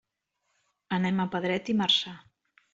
[0.97, 2.19] Anem a Pedret i Marzà.